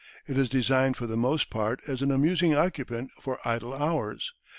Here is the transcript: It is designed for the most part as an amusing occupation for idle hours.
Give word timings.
It 0.25 0.35
is 0.35 0.49
designed 0.49 0.97
for 0.97 1.05
the 1.05 1.15
most 1.15 1.51
part 1.51 1.79
as 1.87 2.01
an 2.01 2.09
amusing 2.09 2.55
occupation 2.55 3.09
for 3.21 3.37
idle 3.47 3.71
hours. 3.71 4.33